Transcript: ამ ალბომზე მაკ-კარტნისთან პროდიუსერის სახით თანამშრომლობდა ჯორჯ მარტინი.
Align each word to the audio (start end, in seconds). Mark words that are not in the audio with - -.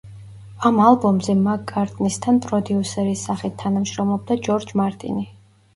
ამ 0.69 0.79
ალბომზე 0.85 1.35
მაკ-კარტნისთან 1.49 2.41
პროდიუსერის 2.47 3.27
სახით 3.29 3.63
თანამშრომლობდა 3.65 4.41
ჯორჯ 4.49 4.77
მარტინი. 4.83 5.33